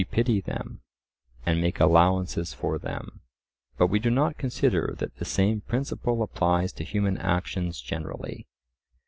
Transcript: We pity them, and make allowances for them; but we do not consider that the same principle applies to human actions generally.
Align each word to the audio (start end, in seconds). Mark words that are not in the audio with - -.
We 0.01 0.05
pity 0.05 0.41
them, 0.41 0.81
and 1.45 1.61
make 1.61 1.79
allowances 1.79 2.55
for 2.55 2.79
them; 2.79 3.21
but 3.77 3.85
we 3.85 3.99
do 3.99 4.09
not 4.09 4.35
consider 4.39 4.95
that 4.97 5.17
the 5.17 5.25
same 5.25 5.61
principle 5.61 6.23
applies 6.23 6.73
to 6.73 6.83
human 6.83 7.17
actions 7.19 7.79
generally. 7.79 8.47